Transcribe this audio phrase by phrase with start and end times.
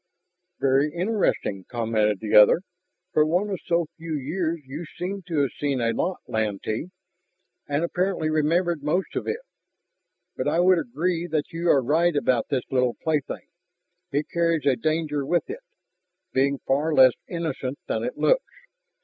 [0.59, 2.61] "Very interesting," commented the other.
[3.13, 6.87] "For one of so few years you seem to have seen a lot, Lantee
[7.67, 9.41] and apparently remembered most of it.
[10.35, 13.45] But I would agree that you are right about this little plaything;
[14.11, 15.59] it carries a danger with it,
[16.33, 18.55] being far less innocent than it looks."